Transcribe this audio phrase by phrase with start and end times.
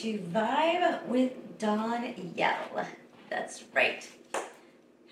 [0.00, 2.86] to Vibe with Donielle.
[3.28, 4.08] That's right.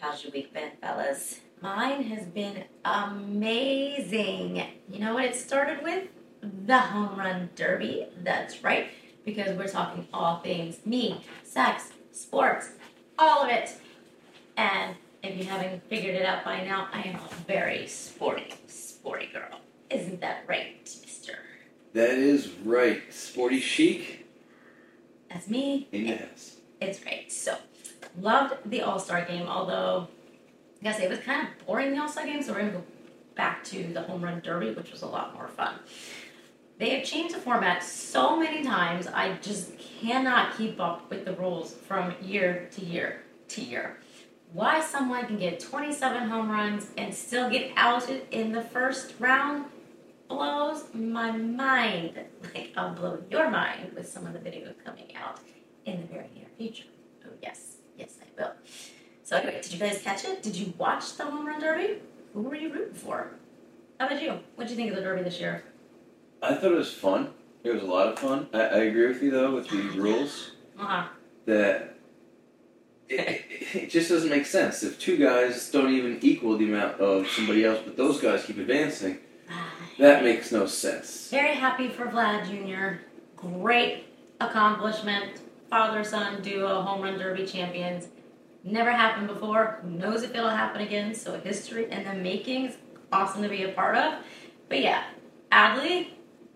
[0.00, 1.40] How's your week been, fellas?
[1.60, 4.62] Mine has been amazing.
[4.90, 6.08] You know what it started with?
[6.64, 8.06] The home run derby.
[8.22, 8.88] That's right,
[9.26, 12.70] because we're talking all things me, sex, sports,
[13.18, 13.76] all of it.
[14.56, 19.28] And if you haven't figured it out by now, I am a very sporty, sporty
[19.34, 19.60] girl.
[19.90, 21.34] Isn't that right, mister?
[21.92, 23.02] That is right.
[23.12, 24.24] Sporty chic
[25.30, 25.88] That's me.
[25.92, 26.56] in yes.
[26.80, 27.32] It's great.
[27.32, 27.56] So,
[28.20, 30.08] loved the All Star game, although
[30.80, 32.84] I gotta it was kind of boring the All Star game, so we're gonna go
[33.34, 35.74] back to the home run derby, which was a lot more fun.
[36.78, 41.32] They have changed the format so many times, I just cannot keep up with the
[41.32, 43.98] rules from year to year to year.
[44.52, 49.66] Why someone can get 27 home runs and still get outed in the first round
[50.28, 52.18] blows my mind.
[52.54, 55.40] Like, I'll blow your mind with some of the videos coming out
[55.84, 56.84] in the very near future.
[57.26, 57.76] Oh, yes.
[57.96, 58.52] Yes, I will.
[59.24, 60.42] So, anyway, did you guys catch it?
[60.42, 61.98] Did you watch the home run derby?
[62.34, 63.30] Who were you rooting for?
[63.98, 64.38] How about you?
[64.54, 65.64] What did you think of the derby this year?
[66.42, 67.30] I thought it was fun.
[67.64, 68.48] It was a lot of fun.
[68.54, 71.08] I, I agree with you though with the rules Uh huh.
[71.46, 71.96] that
[73.08, 74.84] it, it just doesn't make sense.
[74.84, 78.58] If two guys don't even equal the amount of somebody else, but those guys keep
[78.58, 79.18] advancing,
[79.98, 81.28] that makes no sense.
[81.30, 83.02] Very happy for Vlad Jr.
[83.36, 84.06] Great
[84.40, 85.40] accomplishment.
[85.70, 88.08] Father son duo, home run derby champions.
[88.64, 89.78] Never happened before.
[89.82, 91.14] Who knows if it'll happen again?
[91.14, 92.76] So, history in the making is
[93.12, 94.14] awesome to be a part of.
[94.68, 95.04] But yeah,
[95.52, 96.08] Adley,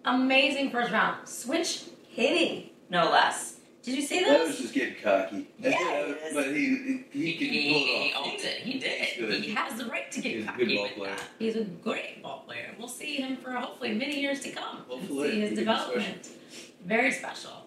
[0.05, 1.29] amazing first round.
[1.29, 3.59] Switch hitting, no less.
[3.83, 5.49] Did you see That was just getting cocky.
[5.59, 6.33] Yes.
[6.35, 8.27] but he he, he can pull it off.
[8.27, 8.59] owned it.
[8.63, 9.43] He did.
[9.45, 11.17] He has the right to get He's a cocky good ball with player.
[11.17, 11.23] that.
[11.39, 12.75] He's a great ball player.
[12.79, 14.77] We'll see him for hopefully many years to come.
[14.79, 15.31] and Hopefully.
[15.33, 16.29] see his He can be development.
[16.87, 17.67] Very special.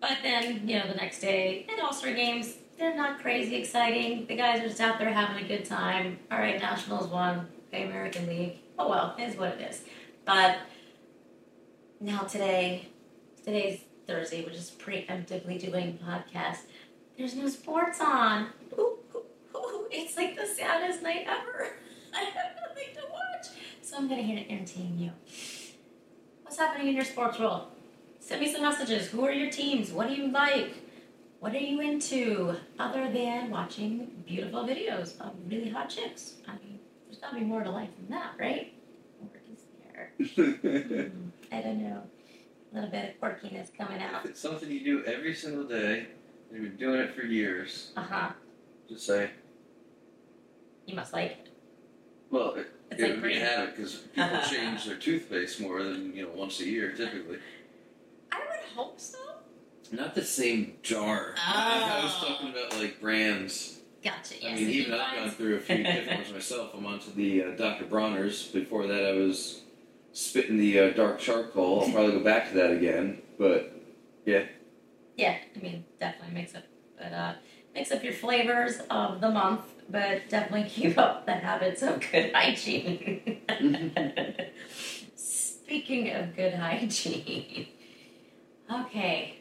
[0.00, 4.26] But then, you know, the next day at All Star games, they're not crazy exciting.
[4.26, 6.18] The guys are just out there having a good time.
[6.32, 7.46] All right, Nationals won.
[7.70, 8.58] the American League.
[8.78, 9.82] Oh well, it is what it is.
[10.24, 10.58] But
[12.00, 12.88] now today,
[13.44, 16.60] today's Thursday, which is preemptively doing podcast.
[17.16, 18.48] There's no sports on.
[18.78, 21.68] Ooh, ooh, ooh, it's like the saddest night ever.
[22.14, 23.46] I have nothing to watch.
[23.82, 25.10] So I'm gonna here to entertain you.
[26.42, 27.66] What's happening in your sports world?
[28.18, 29.08] Send me some messages.
[29.08, 29.92] Who are your teams?
[29.92, 30.74] What do you like?
[31.40, 36.34] What are you into other than watching beautiful videos of really hot chicks?
[36.48, 38.72] I mean, there's gotta be more to life than that, right?
[39.20, 40.12] Or is there?
[41.08, 42.02] Hmm, I don't know.
[42.72, 44.24] Little bit of quirkiness coming out.
[44.24, 46.06] if it's something you do every single day,
[46.50, 48.30] and you've been doing it for years, Uh huh.
[48.88, 49.30] just say,
[50.86, 51.48] You must like it.
[52.30, 55.82] well, it, It's it like would be a habit because people change their toothpaste more
[55.82, 57.38] than you know once a year typically.
[58.32, 59.18] I would hope so.
[59.90, 61.34] Not the same jar.
[61.38, 62.28] I was Oh.
[62.28, 63.80] talking about like brands.
[64.04, 64.34] Gotcha.
[64.46, 66.70] I mean, even I've gone through a few different ones myself.
[66.74, 67.86] I'm onto the uh, Dr.
[67.86, 68.46] Bronner's.
[68.48, 69.62] Before that, I was
[70.18, 71.82] spitting the uh, dark charcoal.
[71.82, 73.22] I'll probably go back to that again.
[73.38, 73.72] But
[74.26, 74.46] Yeah,
[75.16, 76.64] Yeah, I mean, definitely mix up,
[76.98, 77.34] but uh,
[77.72, 79.62] mix up your flavors of the month.
[79.88, 83.40] But definitely keep up the habits of good hygiene.
[85.14, 87.68] Speaking of good hygiene,
[88.72, 89.37] okay,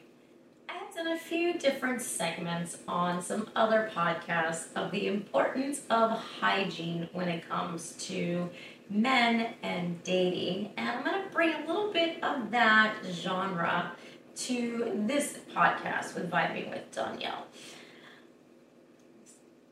[0.97, 7.27] Done a few different segments on some other podcasts of the importance of hygiene when
[7.27, 8.49] it comes to
[8.89, 13.91] men and dating, and I'm going to bring a little bit of that genre
[14.37, 17.43] to this podcast with Vibing with Donielle.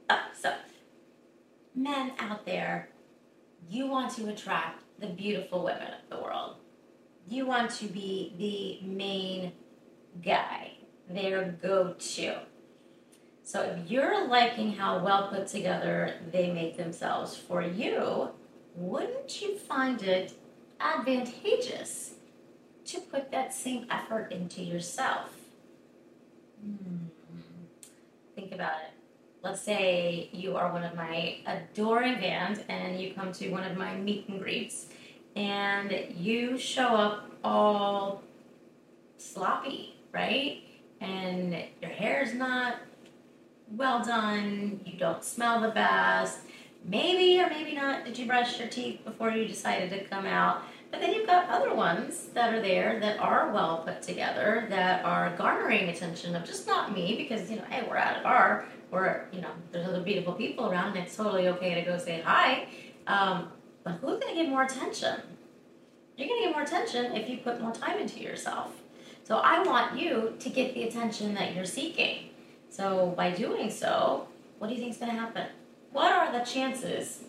[0.08, 0.54] Uh, so,
[1.74, 2.90] men out there,
[3.68, 6.58] you want to attract the beautiful women of the world.
[7.28, 9.54] You want to be the main
[10.24, 10.75] guy,
[11.10, 12.40] their go to.
[13.44, 18.30] So, if you're liking how well put together they make themselves for you,
[18.76, 20.34] wouldn't you find it
[20.80, 22.16] advantageous
[22.86, 25.32] to put that same effort into yourself.
[26.64, 27.08] Hmm.
[28.36, 28.92] Think about it.
[29.42, 33.78] Let's say you are one of my adoring fans and you come to one of
[33.78, 34.88] my meet and greets
[35.36, 38.24] and you show up all
[39.18, 40.64] sloppy, right?
[41.06, 42.78] And your hair's not
[43.76, 46.40] well done, you don't smell the best.
[46.84, 50.64] Maybe or maybe not did you brush your teeth before you decided to come out.
[50.92, 55.04] But then you've got other ones that are there that are well put together, that
[55.04, 58.66] are garnering attention of just not me, because, you know, hey, we're at a bar,
[58.92, 62.22] where, you know, there's other beautiful people around, and it's totally okay to go say
[62.24, 62.68] hi.
[63.08, 63.50] Um,
[63.84, 65.22] but who's going to get more attention?
[66.18, 68.72] You're going to get more attention if you put more time into yourself.
[69.26, 72.30] So I want you to get the attention that you're seeking.
[72.70, 74.28] So by doing so,
[74.60, 75.48] what do you think is going to happen?
[75.92, 77.24] What are the chances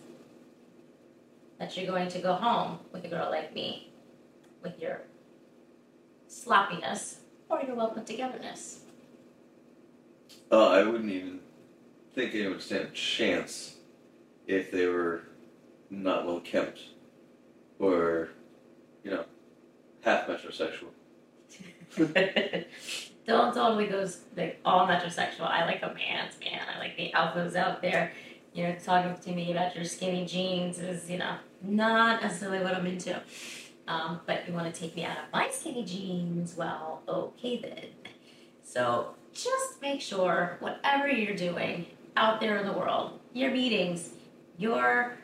[1.57, 3.89] that you're going to go home with a girl like me,
[4.61, 5.01] with your
[6.27, 8.81] sloppiness or your well put togetherness?
[10.51, 11.39] Uh, I wouldn't even
[12.13, 13.77] think anyone would stand a chance
[14.45, 15.23] if they were
[15.89, 16.79] not well kept
[17.79, 18.29] or,
[19.03, 19.25] you know,
[20.03, 20.91] half metrosexual.
[23.27, 25.41] Don't totally go like all metrosexual.
[25.41, 26.61] I like a man's man.
[26.73, 28.13] I like the alphas out there.
[28.53, 32.73] You know, talking to me about your skinny jeans is, you know, not necessarily what
[32.73, 33.21] I'm into.
[33.87, 36.55] Um, but you want to take me out of my skinny jeans?
[36.55, 37.89] Well, okay then.
[38.63, 41.85] So just make sure whatever you're doing
[42.15, 44.09] out there in the world, your meetings,
[44.57, 45.17] your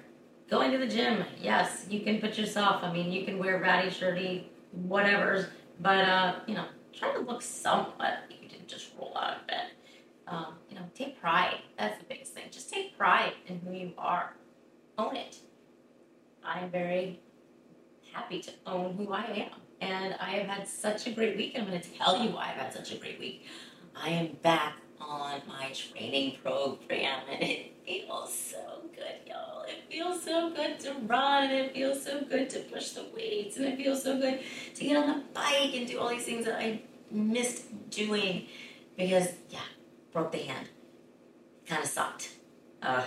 [0.49, 3.89] going to the gym, yes, you can put yourself, I mean, you can wear ratty,
[3.89, 5.47] shirty, whatever's,
[5.79, 9.47] but, uh, you know, try to look somewhat, like you didn't just roll out of
[9.47, 9.67] bed.
[10.27, 11.59] Um, you know, take pride.
[11.77, 12.45] That's the biggest thing.
[12.51, 14.33] Just take pride in who you are.
[14.97, 15.37] Own it.
[16.43, 17.19] I am very
[18.11, 19.59] happy to own who I am.
[19.81, 21.55] And I have had such a great week.
[21.57, 23.45] I'm going to tell you why I've had such a great week.
[23.95, 29.52] I am back on my training program and it feels so good, y'all.
[29.73, 33.65] It feels so good to run it feels so good to push the weights and
[33.65, 34.39] it feels so good
[34.75, 36.81] to get on the bike and do all these things that I
[37.11, 38.47] missed doing
[38.97, 39.59] because, yeah,
[40.11, 40.67] broke the hand.
[41.67, 42.31] Kind of sucked.
[42.81, 43.05] Uh,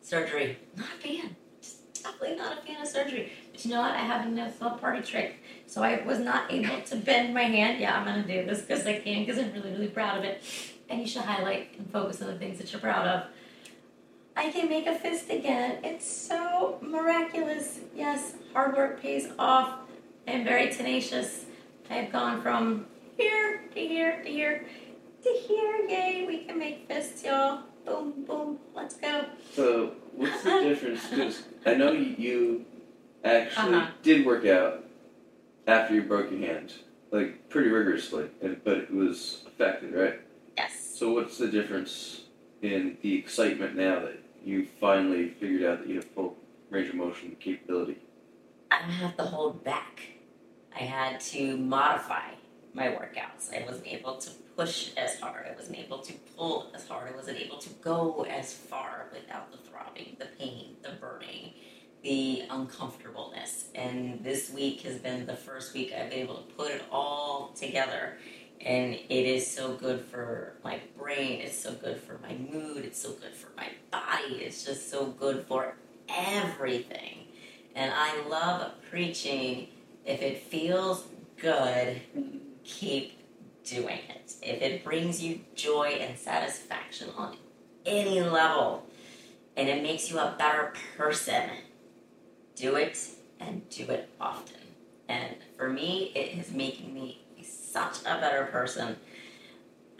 [0.00, 1.36] surgery, not a fan.
[1.60, 3.32] Just definitely not a fan of surgery.
[3.52, 3.92] But you know what?
[3.92, 5.42] I have a little party trick.
[5.66, 7.80] So I was not able to bend my hand.
[7.80, 10.24] Yeah, I'm going to do this because I can because I'm really, really proud of
[10.24, 10.42] it.
[10.88, 13.24] And you should highlight and focus on the things that you're proud of.
[14.38, 15.78] I can make a fist again.
[15.82, 17.80] It's so miraculous.
[17.92, 19.80] Yes, hard work pays off.
[20.28, 21.44] I'm very tenacious.
[21.90, 22.86] I've gone from
[23.16, 24.64] here to here to here
[25.24, 25.86] to here.
[25.88, 27.62] Yay, we can make fists, y'all.
[27.84, 29.24] Boom, boom, let's go.
[29.54, 31.04] So, what's the difference?
[31.10, 32.64] Because I know you
[33.24, 33.90] actually Uh-huh.
[34.04, 34.84] did work out
[35.66, 36.74] after you broke your hand,
[37.10, 38.28] like pretty rigorously,
[38.62, 40.20] but it was affected, right?
[40.56, 40.94] Yes.
[40.96, 42.20] So, what's the difference
[42.62, 46.36] in the excitement now that you finally figured out that you have full
[46.70, 47.98] range of motion capability?
[48.70, 50.00] I don't have to hold back.
[50.74, 52.30] I had to modify
[52.72, 53.54] my workouts.
[53.54, 55.46] I wasn't able to push as hard.
[55.46, 57.12] I wasn't able to pull as hard.
[57.12, 61.52] I wasn't able to go as far without the throbbing, the pain, the burning,
[62.02, 63.66] the uncomfortableness.
[63.74, 67.52] And this week has been the first week I've been able to put it all
[67.54, 68.16] together.
[68.64, 71.40] And it is so good for my brain.
[71.40, 72.84] It's so good for my mood.
[72.84, 74.36] It's so good for my body.
[74.36, 75.76] It's just so good for
[76.08, 77.26] everything.
[77.74, 79.68] And I love preaching.
[80.04, 81.04] If it feels
[81.36, 82.00] good,
[82.64, 83.18] keep
[83.64, 84.34] doing it.
[84.42, 87.36] If it brings you joy and satisfaction on
[87.86, 88.86] any level
[89.56, 91.50] and it makes you a better person,
[92.56, 92.98] do it
[93.40, 94.56] and do it often.
[95.08, 97.24] And for me, it is making me
[97.72, 98.96] such a better person.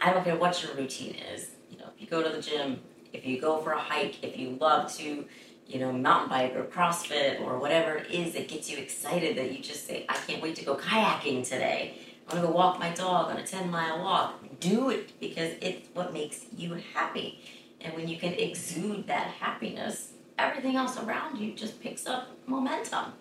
[0.01, 1.51] I don't care what your routine is.
[1.69, 2.81] You know, if you go to the gym,
[3.13, 5.25] if you go for a hike, if you love to
[5.69, 9.51] you know, mountain bike or CrossFit or whatever it is that gets you excited that
[9.51, 11.93] you just say, I can't wait to go kayaking today.
[12.27, 14.43] I want to go walk my dog on a 10 mile walk.
[14.59, 17.39] Do it because it's what makes you happy.
[17.81, 23.13] And when you can exude that happiness, everything else around you just picks up momentum.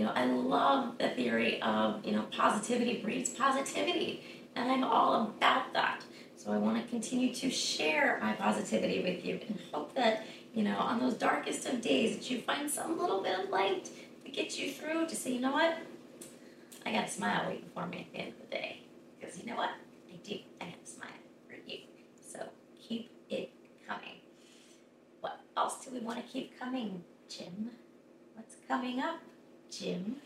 [0.00, 4.24] You know, I love the theory of, you know, positivity breeds positivity.
[4.56, 6.02] And I'm all about that.
[6.38, 10.62] So I want to continue to share my positivity with you and hope that you
[10.62, 13.90] know, on those darkest of days, that you find some little bit of light
[14.24, 15.76] to get you through to say, you know what?
[16.86, 18.80] I got a smile waiting for me at the end of the day.
[19.20, 19.68] Because you know what?
[20.10, 20.38] I do.
[20.62, 21.10] I have a smile
[21.46, 21.80] for you.
[22.26, 22.46] So
[22.80, 23.50] keep it
[23.86, 24.16] coming.
[25.20, 27.70] What else do we want to keep coming, Jim?
[28.34, 29.20] What's coming up,
[29.70, 30.16] Jim?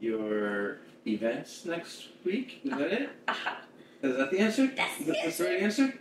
[0.00, 2.60] Your events next week?
[2.64, 3.10] Is that it?
[4.02, 4.66] Is that the answer?
[4.76, 5.82] That's the that the right answer.
[5.84, 5.98] answer?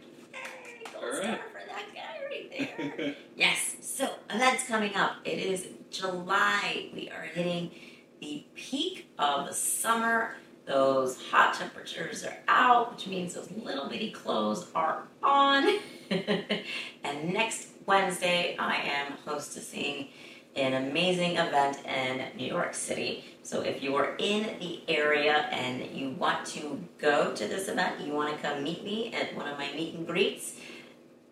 [0.91, 1.39] Gold star right.
[1.51, 3.15] for that guy right there.
[3.38, 5.17] Yes, so events coming up.
[5.23, 6.89] It is July.
[6.93, 7.71] We are hitting
[8.19, 10.35] the peak of the summer.
[10.65, 15.79] Those hot temperatures are out, which means those little bitty clothes are on.
[16.09, 20.09] and next Wednesday, I am hostessing
[20.55, 23.25] an amazing event in New York City.
[23.41, 28.01] So if you are in the area and you want to go to this event,
[28.05, 30.53] you want to come meet me at one of my meet and greets,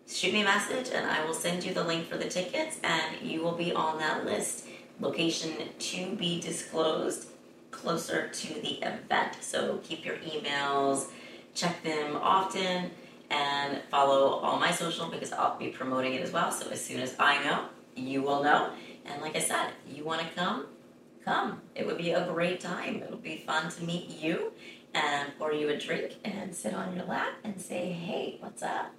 [0.08, 3.20] shoot me a message and I will send you the link for the tickets and
[3.22, 4.66] you will be on that list.
[5.00, 7.28] Location to be disclosed.
[7.72, 9.36] closer to the event.
[9.40, 11.08] So keep your emails,
[11.54, 12.90] check them often,
[13.30, 16.52] and follow all my social because I'll be promoting it as well.
[16.52, 17.64] So as soon as I know,
[17.96, 18.70] you will know.
[19.04, 20.66] And like I said, you want to come,
[21.24, 21.60] come.
[21.74, 23.02] It would be a great time.
[23.02, 24.52] It'll be fun to meet you
[24.94, 28.92] and pour you a drink and sit on your lap and say, hey, what's up?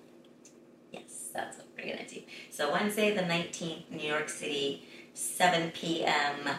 [0.91, 2.21] Yes, that's what we're going to do.
[2.51, 6.49] So Wednesday, the 19th, New York City, 7 p.m.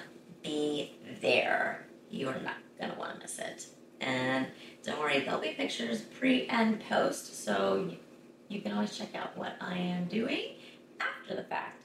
[0.43, 1.87] Be there.
[2.11, 3.67] You are not going to want to miss it.
[4.01, 4.47] And
[4.83, 7.91] don't worry, there'll be pictures pre and post, so
[8.49, 10.57] you can always check out what I am doing
[11.01, 11.84] after the fact.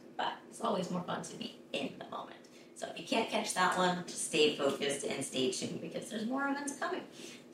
[0.59, 2.35] It's always more fun to be in the moment.
[2.75, 6.25] So if you can't catch that one, just stay focused and stay tuned because there's
[6.25, 7.03] more events coming.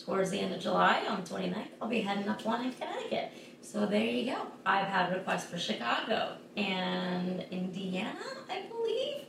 [0.04, 3.32] Towards the end of July, on the 29th, I'll be heading up one in Connecticut.
[3.62, 4.48] So there you go.
[4.66, 8.18] I've had requests for Chicago and Indiana,
[8.50, 9.26] I believe,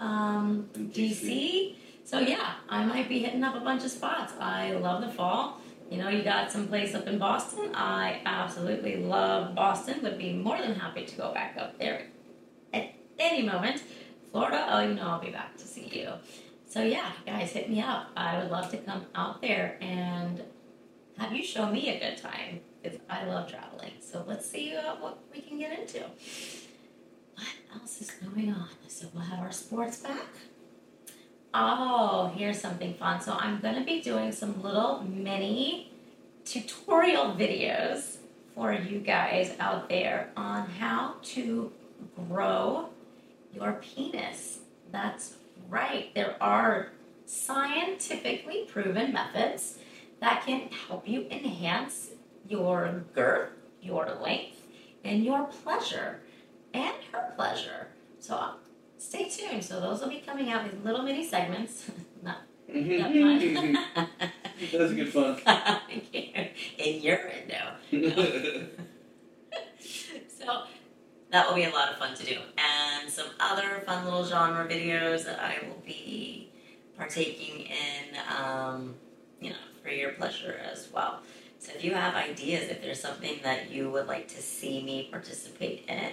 [0.00, 1.76] um, DC.
[2.02, 4.32] So yeah, I might be hitting up a bunch of spots.
[4.40, 5.60] I love the fall.
[5.88, 7.70] You know, you got some place up in Boston.
[7.72, 10.02] I absolutely love Boston.
[10.02, 12.08] Would be more than happy to go back up there
[13.22, 13.82] any moment.
[14.30, 16.10] Florida, oh, you know, I'll be back to see you.
[16.68, 18.10] So yeah, guys, hit me up.
[18.16, 20.42] I would love to come out there and
[21.18, 23.92] have you show me a good time because I love traveling.
[24.00, 26.00] So let's see uh, what we can get into.
[27.34, 28.68] What else is going on?
[28.88, 30.26] So we'll have our sports back.
[31.54, 33.20] Oh, here's something fun.
[33.20, 35.92] So I'm going to be doing some little mini
[36.44, 38.16] tutorial videos
[38.54, 41.70] for you guys out there on how to
[42.16, 42.88] grow
[43.52, 44.60] your penis.
[44.90, 45.34] That's
[45.68, 46.14] right.
[46.14, 46.88] There are
[47.26, 49.78] scientifically proven methods
[50.20, 52.10] that can help you enhance
[52.48, 54.62] your girth, your length,
[55.04, 56.20] and your pleasure
[56.74, 57.88] and her pleasure.
[58.20, 58.52] So uh,
[58.98, 59.64] stay tuned.
[59.64, 61.90] So those will be coming out in little mini segments.
[62.22, 62.38] Not
[64.70, 65.36] That was good fun.
[66.78, 67.72] in your window.
[70.28, 70.62] so
[71.30, 72.38] that will be a lot of fun to do.
[72.56, 76.50] And some other fun little genre videos that I will be
[76.96, 78.94] partaking in, um,
[79.40, 81.20] you know, for your pleasure as well.
[81.58, 85.08] So if you have ideas, if there's something that you would like to see me
[85.10, 86.12] participate in,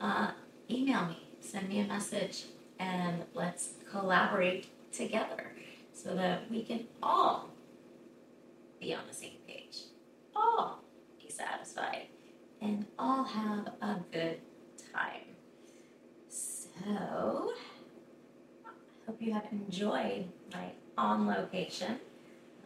[0.00, 0.32] uh,
[0.70, 2.44] email me, send me a message,
[2.78, 5.52] and let's collaborate together
[5.92, 7.50] so that we can all
[8.80, 9.84] be on the same page,
[10.34, 10.80] all
[11.22, 12.06] be satisfied,
[12.60, 14.38] and all have a good.
[16.84, 17.52] So,
[18.66, 18.70] I
[19.06, 22.00] hope you have enjoyed my on location.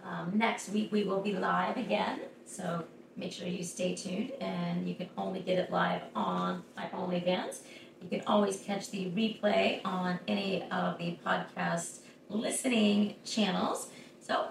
[0.04, 2.85] Um, next week we will be live again, so
[3.16, 4.30] make sure you stay tuned.
[4.40, 7.61] And you can only get it live on my OnlyFans.
[8.00, 11.99] You can always catch the replay on any of the podcast
[12.30, 13.90] listening channels.
[14.20, 14.49] So,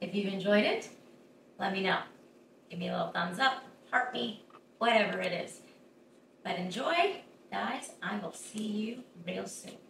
[0.00, 0.88] if you've enjoyed it,
[1.60, 2.00] let me know.
[2.70, 4.44] Give me a little thumbs up, heart me,
[4.78, 5.60] whatever it is.
[6.42, 7.90] But enjoy, guys.
[8.02, 9.89] I will see you real soon.